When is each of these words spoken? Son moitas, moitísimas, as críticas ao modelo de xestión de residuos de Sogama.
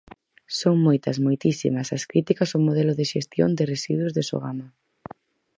Son 0.59 0.75
moitas, 0.85 1.17
moitísimas, 1.25 1.87
as 1.97 2.03
críticas 2.11 2.49
ao 2.51 2.63
modelo 2.67 2.93
de 2.99 3.05
xestión 3.13 3.49
de 3.57 3.63
residuos 3.73 4.13
de 4.17 4.23
Sogama. 4.29 4.67